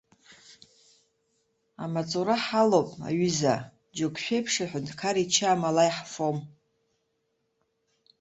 Амаҵура 1.83 2.35
ҳалоуп, 2.43 2.89
аҩыза, 3.07 3.55
џьоук 3.95 4.15
шәеиԥш 4.23 4.55
аҳәынҭқар 4.63 5.15
ича 5.23 5.47
амала 5.53 5.83
иаҳфом! 5.87 6.37